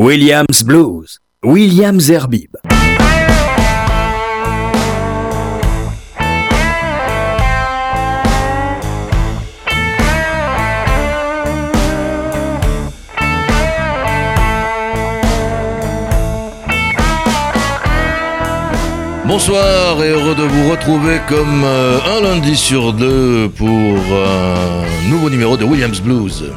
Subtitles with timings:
[0.00, 2.54] Williams Blues, Williams Herbib.
[19.26, 25.28] Bonsoir et heureux de vous retrouver comme euh, un lundi sur deux pour un nouveau
[25.28, 26.52] numéro de Williams Blues.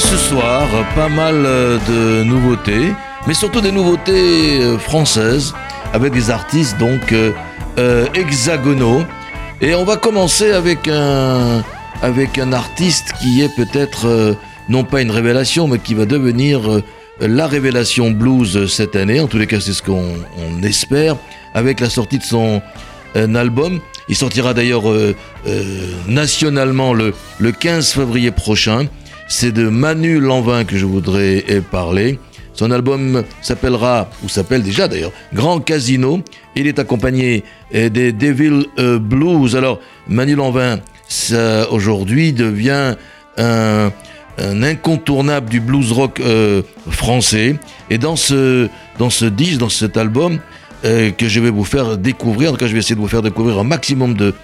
[0.00, 1.42] Ce soir, pas mal
[1.88, 2.92] de nouveautés,
[3.26, 5.54] mais surtout des nouveautés euh, françaises
[5.92, 9.02] avec des artistes donc euh, hexagonaux.
[9.60, 11.62] Et on va commencer avec un,
[12.02, 14.36] avec un artiste qui est peut-être
[14.70, 16.82] non pas une révélation, mais qui va devenir euh,
[17.20, 19.20] la révélation blues cette année.
[19.20, 21.16] En tous les cas, c'est ce qu'on espère,
[21.54, 22.62] avec la sortie de son
[23.16, 23.80] euh, album.
[24.08, 25.14] Il sortira d'ailleurs euh,
[26.08, 28.86] nationalement le, le 15 février prochain.
[29.32, 32.18] C'est de Manu Lanvin que je voudrais parler.
[32.52, 36.20] Son album s'appellera, ou s'appelle déjà d'ailleurs, Grand Casino.
[36.56, 39.54] Il est accompagné des Devil Blues.
[39.54, 40.80] Alors, Manu Lanvin,
[41.70, 42.96] aujourd'hui devient
[43.38, 43.92] un,
[44.36, 47.54] un incontournable du blues rock euh, français.
[47.88, 48.68] Et dans ce,
[48.98, 50.40] dans ce disque, dans cet album,
[50.84, 53.08] euh, que je vais vous faire découvrir, en tout cas je vais essayer de vous
[53.08, 54.34] faire découvrir un maximum de,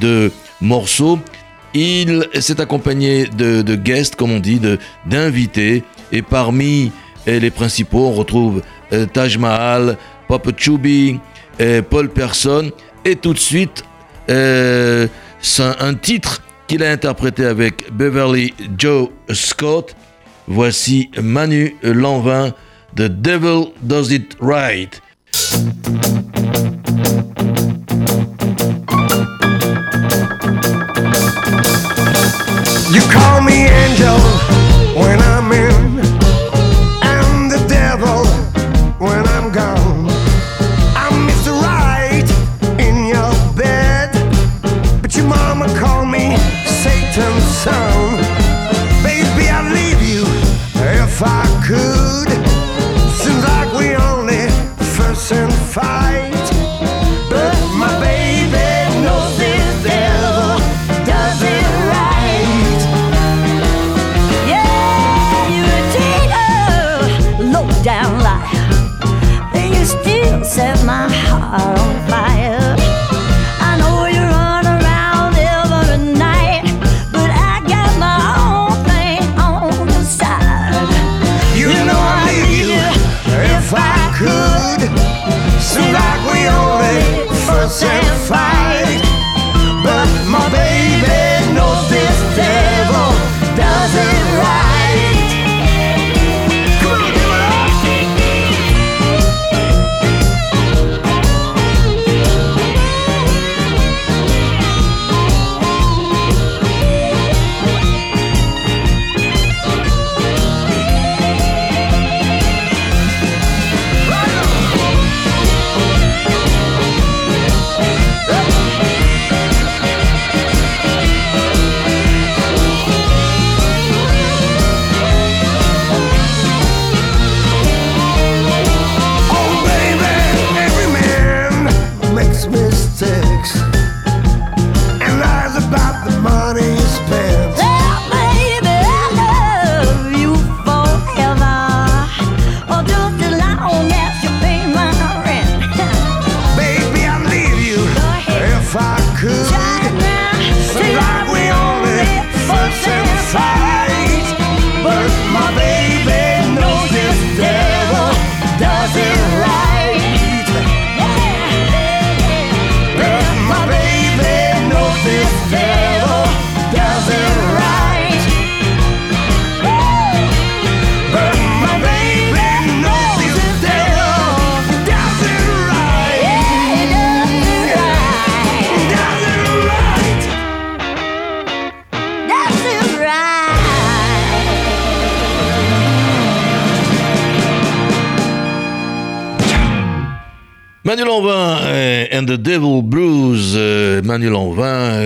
[0.00, 1.18] de morceaux,
[1.74, 4.60] il s'est accompagné de, guests, comme on dit,
[5.06, 5.84] d'invités.
[6.12, 6.92] Et parmi
[7.26, 8.62] euh, les principaux, on retrouve
[9.12, 11.20] Taj Mahal, Pop Chubby,
[11.90, 12.70] Paul Person.
[13.04, 13.84] Et tout de suite,
[14.28, 19.96] un titre qu'il a interprété avec Beverly Joe Scott.
[20.46, 22.54] Voici Manu Lanvin,
[22.96, 25.02] The Devil Does It Right.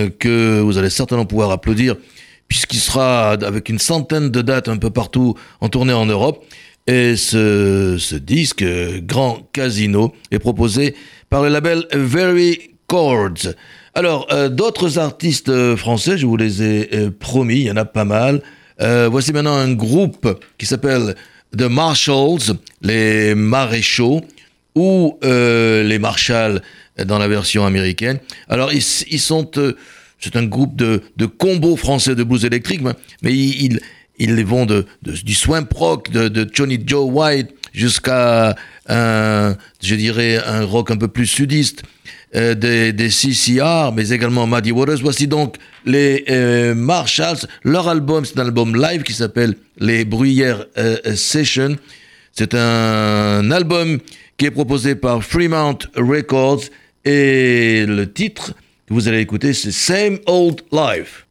[0.09, 1.95] Que vous allez certainement pouvoir applaudir,
[2.47, 6.45] puisqu'il sera avec une centaine de dates un peu partout en tournée en Europe.
[6.85, 8.65] Et ce, disque,
[9.03, 10.95] Grand Casino, est proposé
[11.29, 13.53] par le label Very Chords.
[13.95, 17.77] Alors, euh, d'autres artistes euh, français, je vous les ai euh, promis, il y en
[17.77, 18.41] a pas mal.
[18.79, 20.27] Voici maintenant un groupe
[20.57, 21.15] qui s'appelle
[21.57, 24.19] The Marshalls, les maréchaux,
[24.75, 26.61] ou les Marshalls
[27.05, 28.19] dans la version américaine.
[28.49, 29.49] Alors, ils, sont...
[29.57, 29.73] euh,
[30.19, 33.79] c'est un groupe de, de combos français de blues électrique, mais- ils,
[34.19, 38.55] ils, vont de, du swamp rock de, de Johnny Joe White jusqu'à
[38.87, 41.83] un, je dirais, un rock un peu plus sudiste
[42.35, 44.99] euh, des, des CCR, mais également Muddy Waters.
[45.01, 47.47] Voici donc les euh, Marshalls.
[47.63, 51.75] Leur album, c'est un album live qui s'appelle Les Bruyères euh, Session.
[52.31, 53.99] C'est un album
[54.37, 56.63] qui est proposé par Fremont Records
[57.05, 58.53] et le titre
[58.87, 61.25] que vous allez écouter, c'est Same Old Life.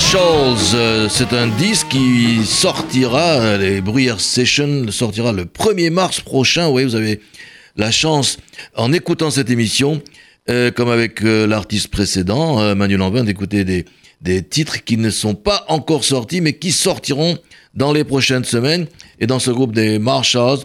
[0.00, 5.90] The Marshalls, euh, c'est un disque qui sortira, euh, les Bruyères Session sortira le 1er
[5.90, 6.68] mars prochain.
[6.68, 7.20] Oui, vous avez
[7.76, 8.38] la chance,
[8.74, 10.00] en écoutant cette émission,
[10.48, 13.84] euh, comme avec euh, l'artiste précédent, Manuel Lambin, d'écouter des,
[14.22, 17.36] des titres qui ne sont pas encore sortis, mais qui sortiront
[17.74, 18.86] dans les prochaines semaines.
[19.20, 20.60] Et dans ce groupe des Marshalls,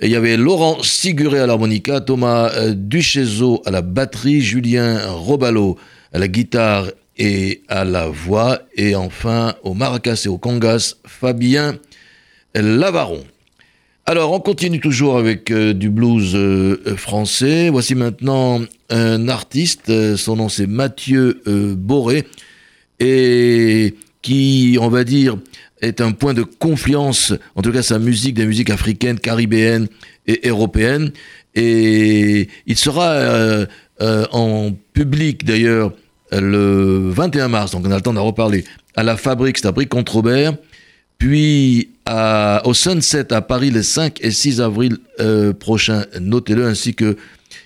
[0.00, 5.76] il y avait Laurent Siguré à l'harmonica, Thomas Ducheseau à la batterie, Julien Robalo
[6.12, 6.86] à la guitare
[7.20, 11.78] et à la voix, et enfin au maracas et au congas, Fabien
[12.54, 13.22] Lavaron.
[14.06, 17.68] Alors, on continue toujours avec euh, du blues euh, français.
[17.68, 21.40] Voici maintenant un artiste, son nom c'est Mathieu
[21.76, 22.26] Boré,
[22.98, 25.36] et qui, on va dire,
[25.80, 29.88] est un point de confluence, en tout cas sa musique, des musiques africaines, caribéennes
[30.26, 31.12] et européennes.
[31.54, 33.66] Et il sera euh,
[34.00, 35.92] euh, en public d'ailleurs
[36.32, 39.72] le 21 mars, donc on a le temps d'en reparler, à la Fabrique, c'est à
[39.86, 40.54] contre Robert,
[41.18, 41.90] puis
[42.64, 47.16] au Sunset à Paris les 5 et 6 avril euh, prochains, notez-le, ainsi que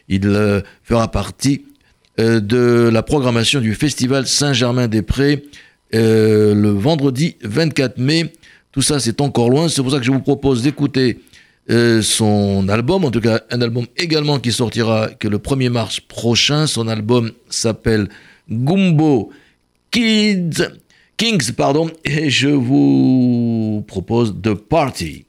[0.08, 0.22] il
[0.82, 1.64] fera partie
[2.18, 5.42] de la programmation du Festival Saint-Germain-des-Prés
[5.94, 8.32] euh, le vendredi 24 mai.
[8.72, 9.68] Tout ça, c'est encore loin.
[9.68, 11.20] C'est pour ça que je vous propose d'écouter
[11.70, 16.00] euh, son album, en tout cas un album également qui sortira que le 1er mars
[16.00, 16.66] prochain.
[16.66, 18.08] Son album s'appelle
[18.48, 19.30] Gumbo
[19.90, 20.62] Kids,
[21.16, 25.26] Kings, pardon, et je vous propose The Party.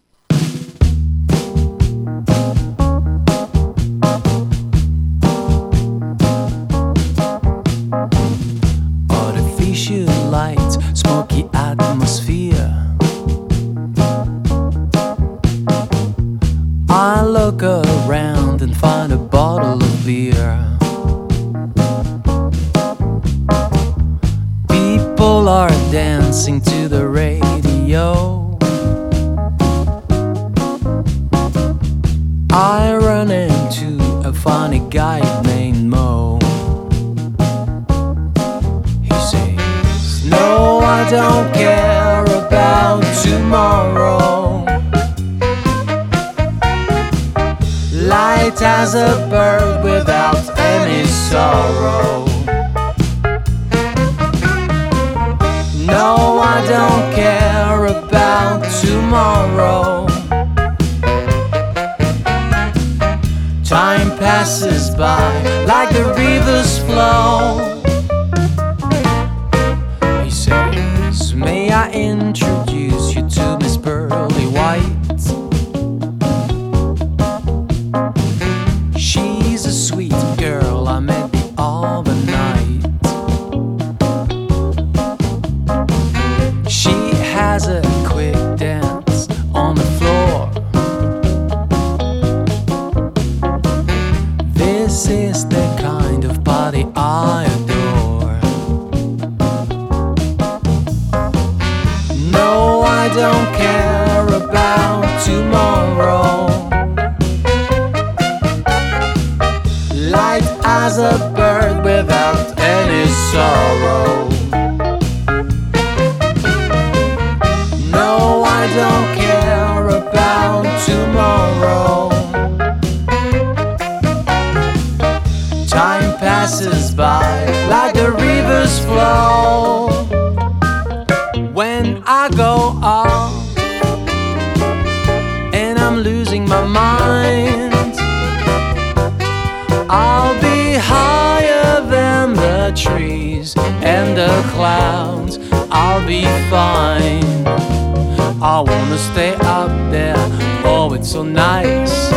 [148.56, 150.16] I wanna stay up there.
[150.64, 152.08] Oh, it's so nice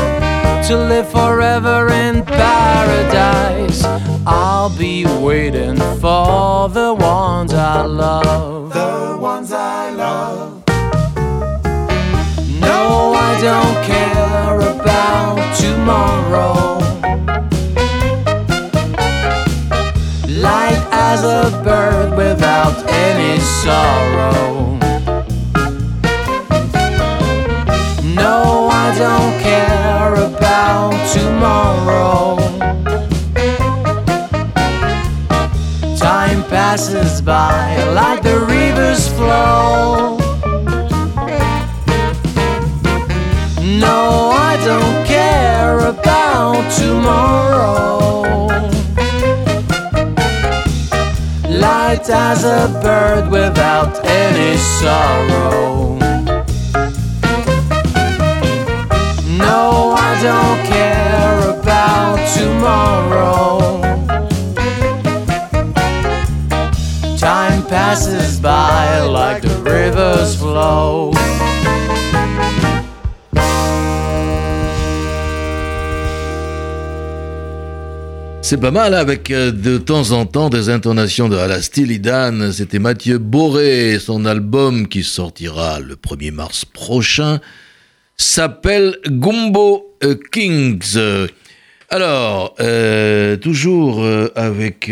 [0.69, 3.83] to live forever in paradise.
[4.25, 8.73] I'll be waiting for the ones I love.
[8.73, 10.63] The ones I love.
[12.61, 16.79] No, I don't care about tomorrow.
[20.29, 24.88] Life as a bird without any sorrow.
[30.79, 32.37] on tomorrow.
[35.97, 40.19] Time passes by like the river's flow.
[43.85, 48.47] No, I don't care about tomorrow.
[51.67, 56.08] Light as a bird without any sorrow.
[78.43, 81.63] C'est pas mal hein, avec euh, de temps en temps des intonations de à la
[81.63, 82.53] Stilidan.
[82.53, 83.99] C'était Mathieu Boré.
[83.99, 87.41] Son album qui sortira le 1er mars prochain
[88.19, 90.99] s'appelle Gumbo euh, Kings.
[91.89, 94.05] Alors, euh, toujours
[94.35, 94.91] avec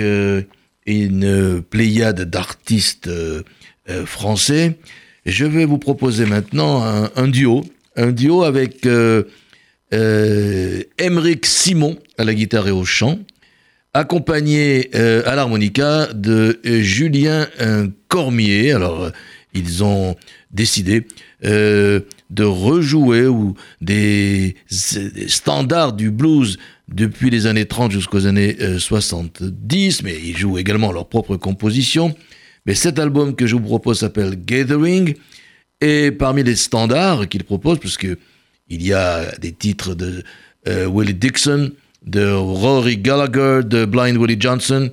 [0.87, 3.43] une pléiade d'artistes euh,
[3.89, 4.79] euh, français,
[5.27, 6.85] je vais vous proposer maintenant
[7.17, 7.65] un, duo.
[7.97, 9.25] Un duo avec euh,
[9.93, 13.19] euh, Émeric Simon à la guitare et au chant,
[13.93, 17.49] accompagné euh, à l'harmonica de Julien
[18.07, 18.71] Cormier.
[18.71, 19.11] Alors,
[19.53, 20.15] ils ont
[20.53, 21.09] décidé
[21.43, 22.05] de
[22.45, 26.57] rejouer ou des standards du blues
[26.89, 32.15] depuis les années 30 jusqu'aux années euh, 70, mais ils jouent également leurs propres compositions.
[32.65, 35.15] Mais cet album que je vous propose s'appelle Gathering,
[35.81, 38.09] et parmi les standards qu'ils proposent, puisque
[38.69, 40.25] il y a des titres de
[40.69, 41.73] euh, Willie Dixon,
[42.05, 44.91] de Rory Gallagher, de Blind Willie Johnson,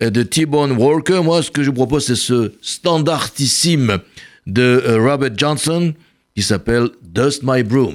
[0.00, 3.98] et de T-Bone Walker, moi ce que je vous propose c'est ce standardissime
[4.46, 5.94] de euh, Robert Johnson
[6.34, 7.94] qui s'appelle Dust My Broom.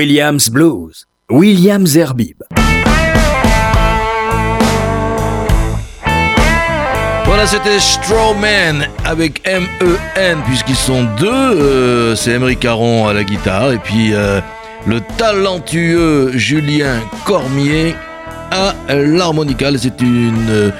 [0.00, 1.04] Williams Blues.
[1.28, 2.42] William Zerbib.
[7.26, 11.28] Voilà, c'était Strawman avec M-E-N, puisqu'ils sont deux.
[11.28, 14.40] Euh, c'est Emery Caron à la guitare, et puis euh,
[14.86, 17.94] le talentueux Julien Cormier
[18.50, 19.68] à l'harmonica.
[19.76, 20.70] C'est une euh,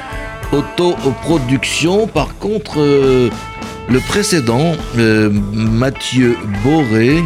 [0.50, 2.06] auto-production.
[2.06, 7.22] Par contre, le précédent, Mathieu Boré,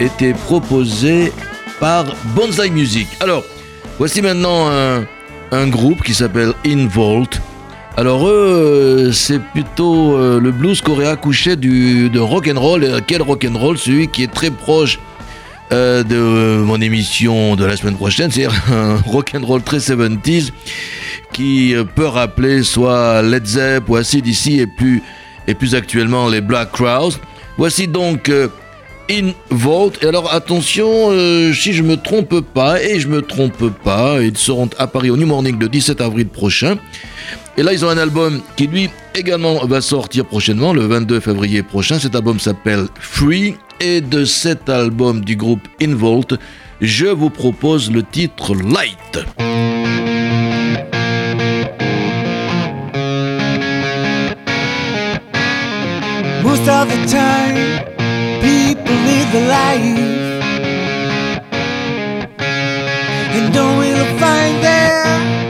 [0.00, 1.32] était proposé
[1.80, 2.04] par
[2.34, 3.08] Bonsai Music.
[3.20, 3.44] Alors,
[3.98, 5.06] voici maintenant un,
[5.52, 7.40] un groupe qui s'appelle Involt.
[7.96, 8.30] Alors eux,
[9.08, 12.84] euh, c'est plutôt euh, le blues qu'aurait accouché du, de rock'n'roll.
[12.84, 14.98] Et quel rock'n'roll Celui qui est très proche
[15.72, 20.50] euh, de mon émission de la semaine prochaine, c'est-à-dire un rock'n'roll très 70s
[21.32, 25.02] qui peut rappeler soit Led Zepp ou ACDC et plus,
[25.46, 27.14] et plus actuellement les Black Crowes.
[27.56, 28.30] Voici donc
[29.10, 29.92] In Vault.
[30.02, 34.36] Et alors attention, euh, si je me trompe pas, et je me trompe pas, ils
[34.36, 36.76] seront à Paris au New Morning le 17 avril prochain.
[37.56, 41.62] Et là, ils ont un album qui, lui, également va sortir prochainement, le 22 février
[41.62, 41.98] prochain.
[41.98, 43.56] Cet album s'appelle Free.
[43.78, 46.38] Et de cet album du groupe Involt,
[46.80, 49.18] je vous propose le titre Light.
[58.40, 60.40] People live the life.
[63.36, 65.45] And don't really find their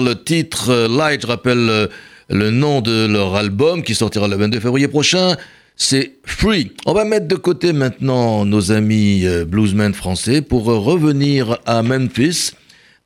[0.00, 1.86] le titre euh, Light, je rappelle euh,
[2.28, 5.36] le nom de leur album qui sortira le 22 février prochain.
[5.76, 6.72] C'est Free.
[6.86, 12.52] On va mettre de côté maintenant nos amis euh, bluesmen français pour revenir à Memphis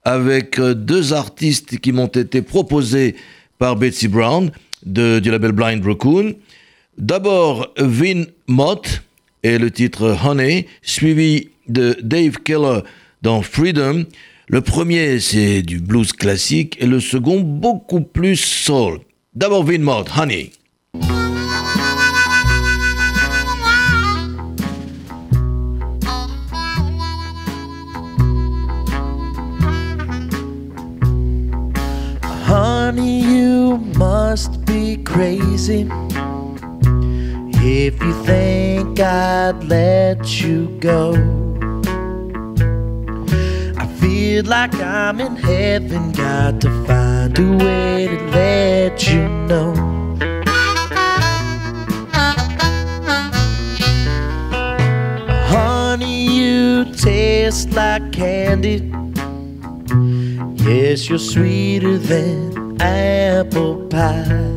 [0.05, 3.17] avec deux artistes qui m'ont été proposés
[3.59, 4.53] par Betsy Brown
[4.85, 6.35] de, du label Blind Raccoon.
[6.97, 9.03] D'abord Vin Mott
[9.43, 12.81] et le titre Honey, suivi de Dave Keller
[13.23, 14.05] dans Freedom.
[14.49, 19.01] Le premier, c'est du blues classique et le second, beaucoup plus soul.
[19.35, 20.53] D'abord Vin Mott, Honey.
[32.47, 35.89] Honey, you must be crazy
[37.65, 41.46] if you think I'd let you go.
[44.07, 49.75] Feel like I'm in heaven, got to find a way to let you know.
[55.49, 58.93] Honey, you taste like candy.
[60.55, 64.55] Yes, you're sweeter than apple pie.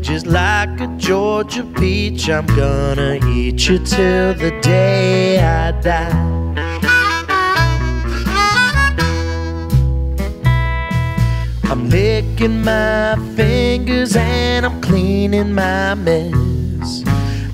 [0.00, 6.67] Just like a Georgia peach, I'm gonna eat you till the day I die.
[11.70, 17.04] I'm licking my fingers and I'm cleaning my mess.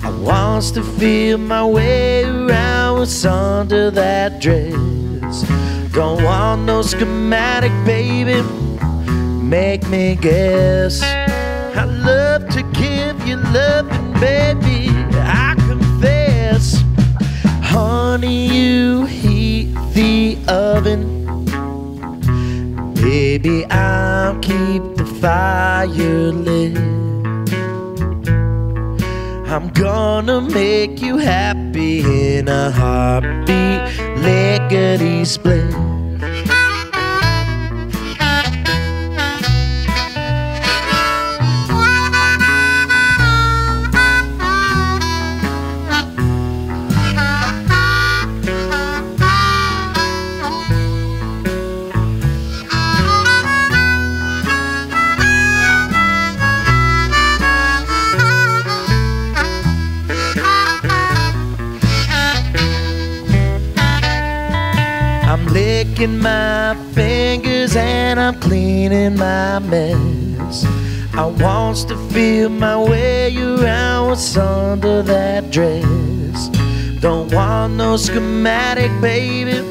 [0.01, 5.43] I wants to feel my way around what's under that dress.
[5.91, 8.41] Don't want no schematic, baby.
[9.43, 11.01] Make me guess.
[11.03, 14.91] I love to give you loving, baby.
[15.11, 16.81] I confess.
[17.61, 21.14] Honey, you heat the oven.
[23.05, 26.75] Baby, I'll keep the fire lit.
[29.47, 33.81] I'm gonna make you happy in a heartbeat,
[34.17, 35.84] lickety split.
[66.05, 70.65] Licking my fingers and I'm cleaning my mess.
[71.13, 76.49] I wants to feel my way around what's under that dress.
[76.99, 79.61] Don't want no schematic, baby.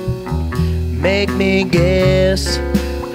[0.98, 2.58] Make me guess.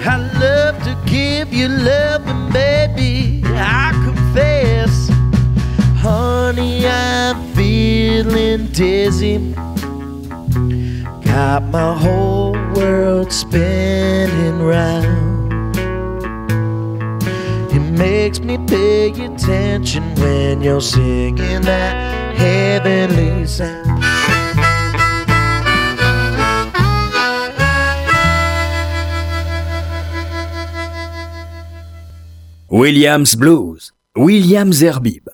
[0.06, 3.42] I love to give you loving, baby.
[3.46, 5.10] I confess,
[5.98, 9.54] honey, I'm feeling dizzy.
[11.26, 12.39] Got my whole
[12.90, 15.76] world spinning round.
[17.72, 21.94] It makes me pay attention when you're singing that
[22.36, 24.04] heavenly sound.
[32.70, 35.28] Williams Blues, Williams Zerbib.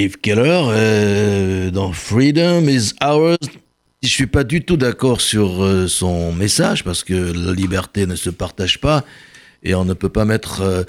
[0.00, 3.36] Dave Keller euh, dans Freedom is Ours.
[4.02, 8.16] Je suis pas du tout d'accord sur euh, son message parce que la liberté ne
[8.16, 9.04] se partage pas
[9.62, 10.84] et on ne peut pas mettre euh,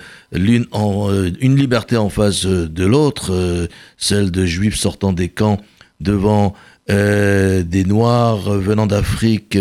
[1.42, 5.60] une liberté en face de l'autre, celle de juifs sortant des camps
[6.00, 6.54] devant
[6.88, 9.58] des noirs venant d'Afrique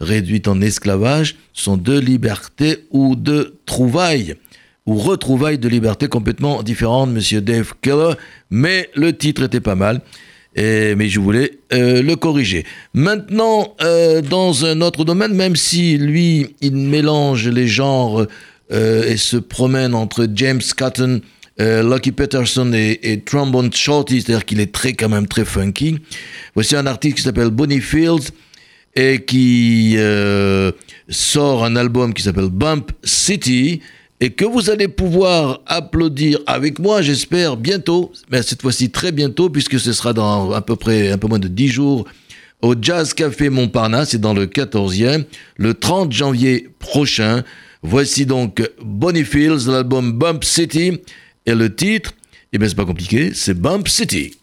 [0.00, 4.36] réduites en esclavage, sont deux libertés ou deux trouvailles
[4.86, 8.14] ou retrouvailles de liberté complètement différentes, monsieur Dave Keller,
[8.50, 10.00] mais le titre était pas mal.
[10.56, 12.64] Mais je voulais euh, le corriger.
[12.94, 18.26] Maintenant, euh, dans un autre domaine, même si lui, il mélange les genres
[18.72, 21.20] euh, et se promène entre James Cotton,
[21.58, 25.98] Lucky Peterson et, et Trombone Shorty, c'est-à-dire qu'il est très quand même très funky.
[26.54, 28.30] Voici un artiste qui s'appelle Bonnie Fields
[28.94, 29.96] et qui
[31.08, 33.80] sort un album qui s'appelle Bump City
[34.20, 39.50] et que vous allez pouvoir applaudir avec moi, j'espère, bientôt, mais cette fois-ci très bientôt,
[39.50, 42.06] puisque ce sera dans à peu près un peu moins de 10 jours
[42.62, 45.24] au Jazz Café Montparnasse, c'est dans le 14e,
[45.56, 47.44] le 30 janvier prochain.
[47.82, 50.98] Voici donc Bonnie Fields, l'album Bump City,
[51.44, 52.14] et le titre,
[52.52, 54.34] eh bien c'est pas compliqué, c'est Bump City.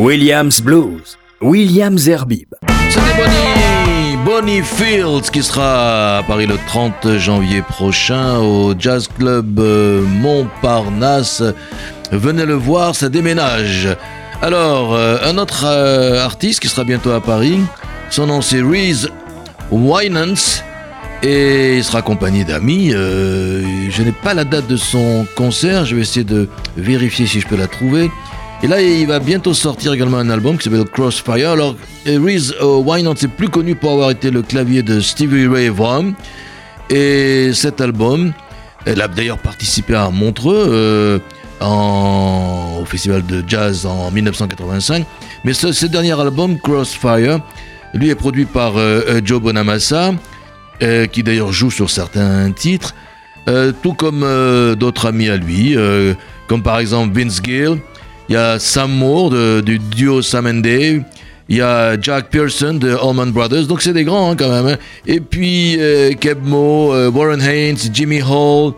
[0.00, 2.54] Williams Blues, Williams Herbib.
[2.88, 9.60] C'était Bonnie, Bonnie Fields qui sera à Paris le 30 janvier prochain au Jazz Club
[9.60, 11.42] euh, Montparnasse.
[12.12, 13.94] Venez le voir, ça déménage.
[14.40, 17.60] Alors, euh, un autre euh, artiste qui sera bientôt à Paris,
[18.08, 19.10] son nom c'est Reese
[19.70, 20.62] Winans
[21.22, 22.92] et il sera accompagné d'amis.
[22.92, 26.48] Je n'ai pas la date de son concert, je vais essayer de
[26.78, 28.10] vérifier si je peux la trouver.
[28.62, 31.50] Et là, il va bientôt sortir également un album qui s'appelle Crossfire.
[31.50, 35.68] Alors, Reese euh, Winans est plus connu pour avoir été le clavier de Stevie Ray
[35.68, 36.12] Vaughan.
[36.90, 38.34] Et cet album,
[38.84, 41.18] elle a d'ailleurs participé à Montreux euh,
[41.62, 45.06] au festival de jazz en 1985.
[45.44, 47.40] Mais ce, dernier album, Crossfire,
[47.94, 50.12] lui est produit par euh, Joe Bonamassa,
[51.12, 52.94] qui d'ailleurs joue sur certains titres,
[53.82, 54.20] tout comme
[54.76, 55.76] d'autres amis à lui,
[56.46, 57.78] comme par exemple Vince Gill,
[58.30, 59.30] il y a Sam Moore
[59.62, 61.02] du duo Sam and Dave,
[61.48, 64.66] il y a Jack Pearson de Allman Brothers, donc c'est des grands hein, quand même.
[64.66, 64.76] hein.
[65.04, 68.74] Et puis euh, Keb Mo, euh, Warren Haynes, Jimmy Hall,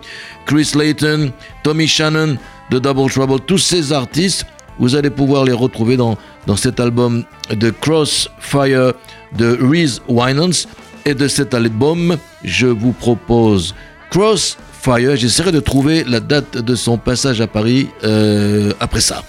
[0.47, 1.31] Chris Layton,
[1.63, 2.39] Tommy Shannon
[2.71, 4.47] de Double Trouble, tous ces artistes,
[4.79, 8.95] vous allez pouvoir les retrouver dans, dans cet album de Crossfire
[9.37, 10.67] de Reese Winans.
[11.05, 13.75] Et de cet album, je vous propose
[14.09, 15.17] Crossfire.
[15.17, 19.25] J'essaierai de trouver la date de son passage à Paris euh, après ça.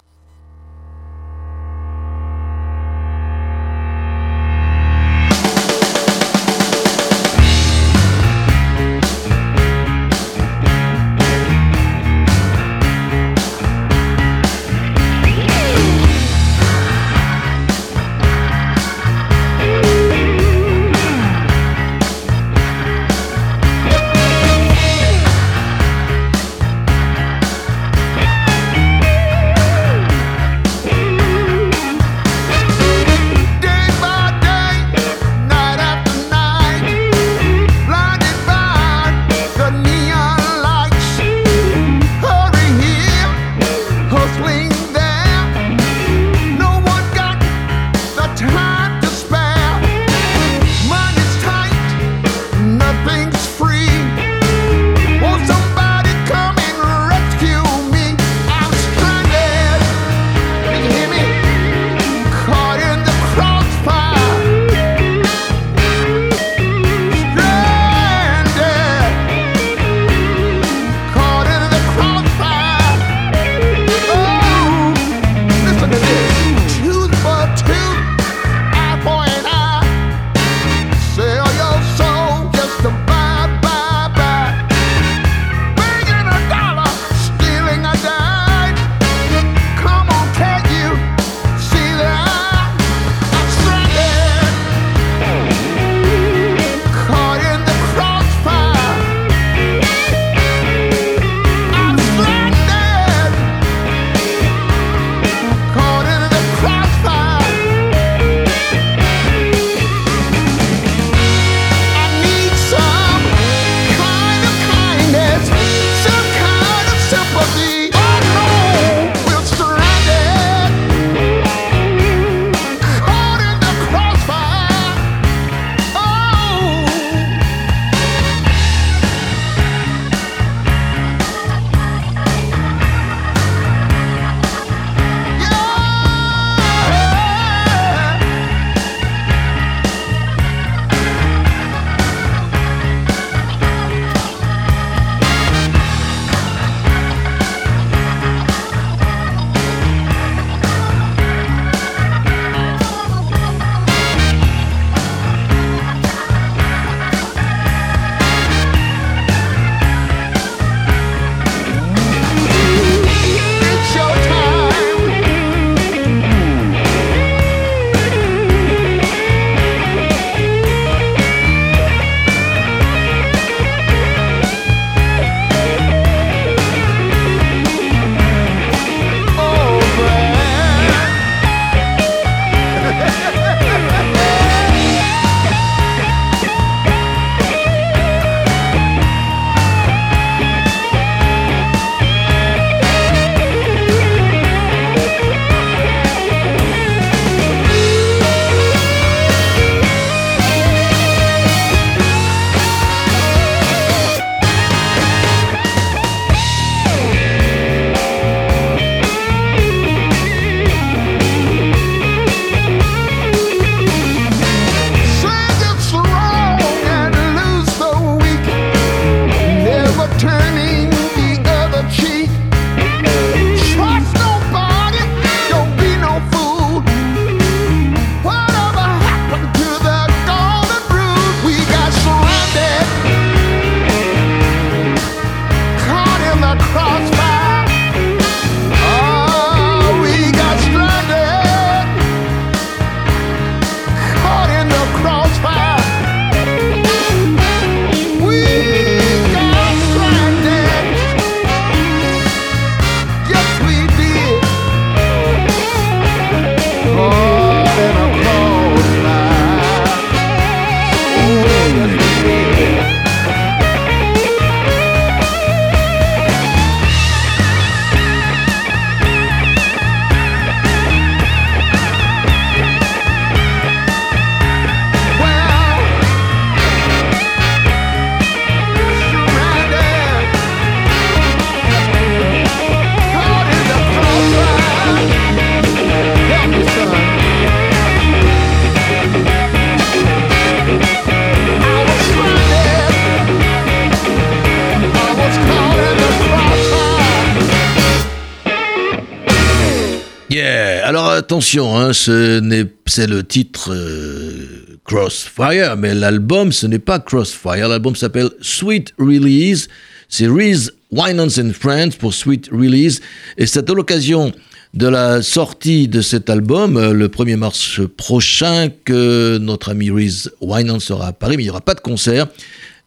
[301.44, 307.68] Attention, hein, ce n'est- c'est le titre euh, Crossfire, mais l'album, ce n'est pas Crossfire.
[307.68, 309.68] L'album s'appelle Sweet Release.
[310.08, 313.02] C'est Reese Winans and Friends pour Sweet Release.
[313.38, 314.32] Et c'est à l'occasion
[314.74, 320.32] de la sortie de cet album, euh, le 1er mars prochain, que notre ami Reese
[320.40, 322.28] Winans sera à Paris, mais il n'y aura pas de concert.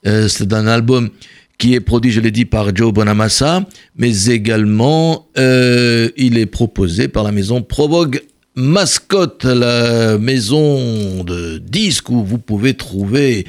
[0.07, 1.11] Euh, c'est un album
[1.59, 7.23] qui est produit, je l'ai dit, par Joe Bonamassa, mais également il est proposé par
[7.25, 8.21] la maison Prologue
[8.59, 13.47] Mascotte, la maison de disques où vous pouvez trouver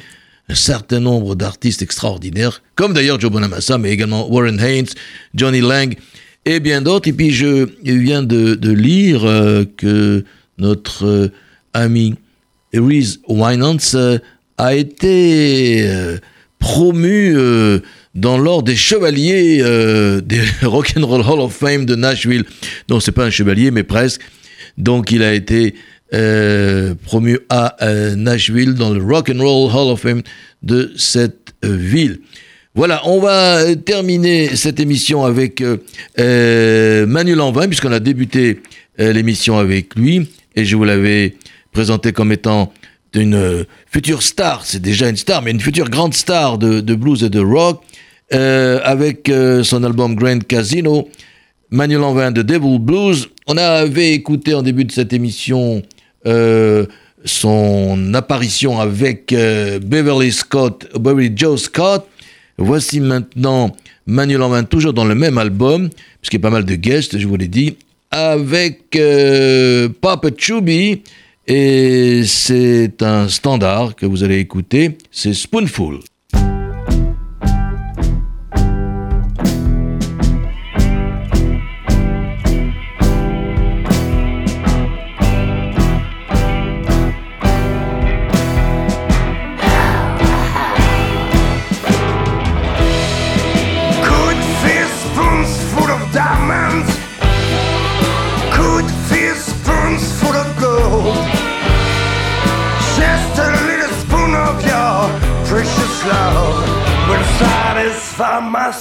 [0.50, 4.88] un certain nombre d'artistes extraordinaires, comme d'ailleurs Joe Bonamassa, mais également Warren Haynes,
[5.34, 5.96] Johnny Lang
[6.44, 7.08] et bien d'autres.
[7.08, 10.24] Et puis je viens de, lire euh, que
[10.58, 11.32] notre euh,
[11.72, 12.14] ami
[12.74, 14.18] Reese Winans euh,
[14.58, 15.90] a été
[16.58, 17.34] promu
[18.14, 19.58] dans l'ordre des chevaliers
[20.22, 22.44] des Rock'n'Roll Hall of Fame de Nashville.
[22.90, 24.20] Non, c'est pas un chevalier, mais presque.
[24.78, 25.74] Donc il a été
[26.14, 30.22] euh, promu à euh, Nashville dans le Rock'n'Roll Hall of Fame
[30.62, 32.20] de cette euh, ville.
[32.74, 38.60] Voilà, on va terminer cette émission avec euh, Manu puisqu'on a débuté
[38.98, 41.36] l'émission avec lui, et je vous l'avais
[41.72, 42.72] présenté comme étant
[43.14, 47.30] une future star, c'est déjà une star, mais une future grande star de, blues et
[47.30, 47.82] de rock,
[48.30, 49.30] avec
[49.62, 51.08] son album Grand Casino,
[51.70, 53.28] Manu Lanvin de Devil Blues.
[53.46, 55.82] On avait écouté en début de cette émission
[56.26, 56.86] euh,
[57.24, 62.06] son apparition avec euh, Beverly Scott, Beverly Joe Scott.
[62.56, 63.74] Voici maintenant
[64.06, 65.90] Manu Lanvin, toujours dans le même album,
[66.20, 67.76] puisqu'il y a pas mal de guests, je vous l'ai dit,
[68.10, 71.02] avec euh, Papa Chubby,
[71.46, 76.00] et c'est un standard que vous allez écouter, c'est Spoonful.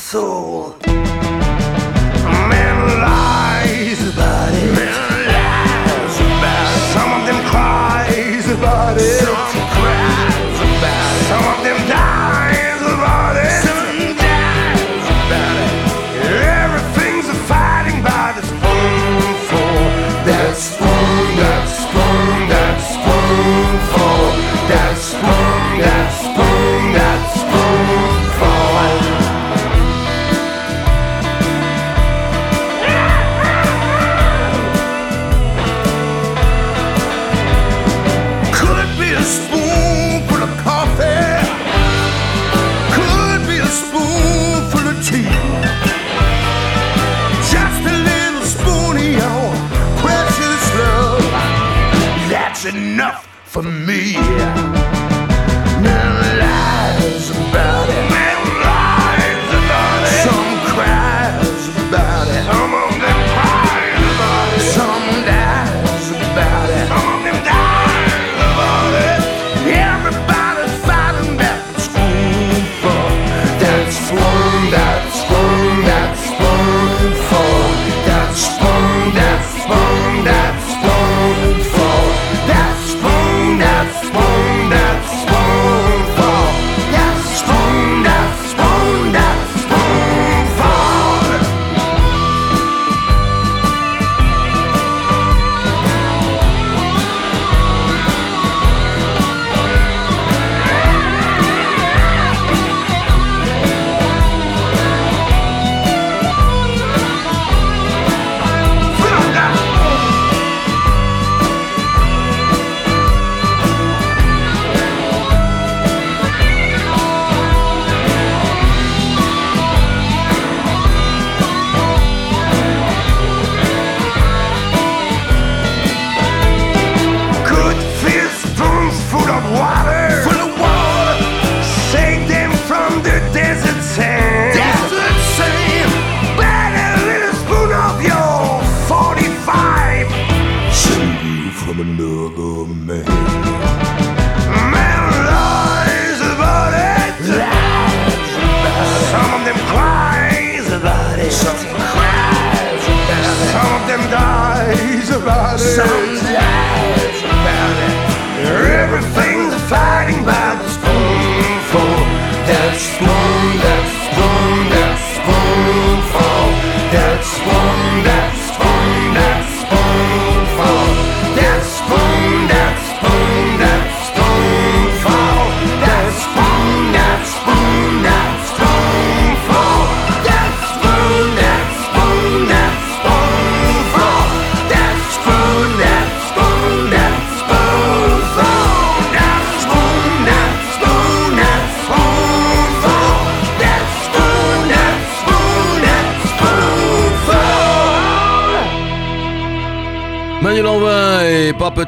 [0.07, 0.76] Soul.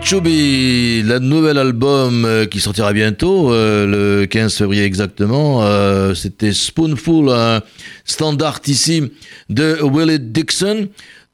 [0.10, 6.52] Choubi, le nouvel album euh, qui sortira bientôt, euh, le 15 février exactement, euh, c'était
[6.52, 7.62] Spoonful, un
[8.06, 9.10] standardissime
[9.52, 10.88] de Willie Dixon.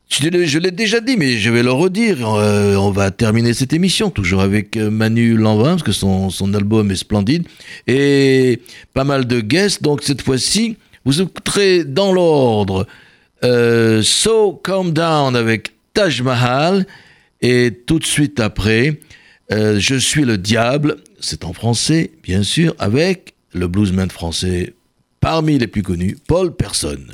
[0.10, 2.18] Je l'ai déjà dit, mais je vais le redire.
[2.28, 6.98] On va terminer cette émission toujours avec Manu Lanvin, parce que son, son album est
[6.98, 7.48] splendide.
[7.88, 8.60] Et
[8.94, 9.84] pas mal de guests.
[9.84, 12.86] Donc cette fois-ci, vous écouterez dans l'ordre
[13.42, 16.86] So Calm Down avec Taj Mahal.
[17.48, 19.00] Et tout de suite après,
[19.52, 24.74] euh, Je suis le diable, c'est en français, bien sûr, avec le bluesman français
[25.20, 27.12] parmi les plus connus, Paul Personne.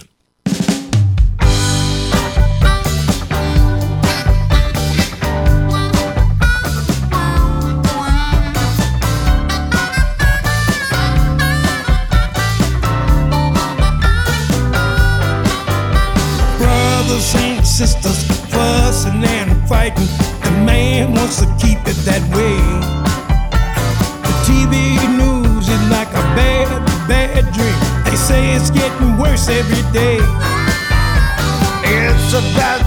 [19.24, 20.21] And fighting.
[29.52, 30.20] every day.
[31.84, 32.81] It's about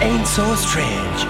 [0.00, 1.26] ain't so strange.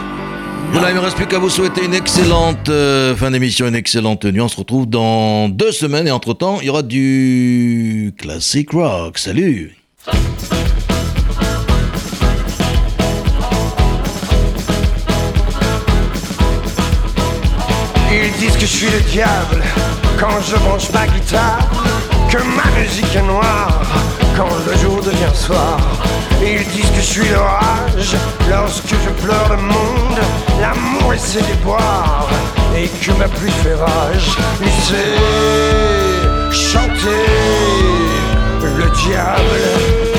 [0.72, 3.74] Voilà, il ne me reste plus qu'à vous souhaiter une excellente euh, fin d'émission, une
[3.74, 4.40] excellente nuit.
[4.40, 9.18] On se retrouve dans deux semaines et entre-temps, il y aura du classic rock.
[9.18, 9.76] Salut
[18.10, 19.62] Ils disent que je suis le diable
[20.18, 21.68] quand je branche ma guitare,
[22.30, 23.82] que ma musique est noire
[24.36, 25.78] quand le jour devient soir.
[26.40, 28.16] Ils disent que je suis l'orage
[28.50, 30.20] lorsque je pleure le monde,
[30.60, 32.28] l'amour et ses déboires,
[32.76, 34.36] et que ma pluie fait rage.
[34.88, 37.26] Sait chanter
[38.62, 40.11] le diable.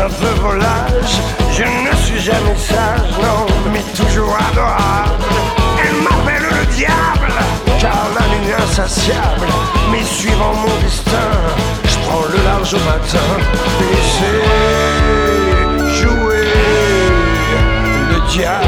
[0.00, 1.14] Un peu volage,
[1.52, 5.24] je ne suis jamais sage, non, mais toujours adorable.
[5.84, 7.32] Elle m'appelle le diable,
[7.80, 8.22] car la
[8.62, 9.46] insatiable,
[9.90, 11.30] mais suivant mon destin,
[11.84, 13.30] je prends le large au matin,
[13.80, 14.42] laissez
[16.00, 16.46] jouer
[18.10, 18.61] le diable.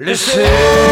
[0.00, 0.87] Laissez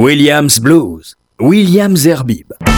[0.00, 2.69] Williams Blues, Williams Herbib.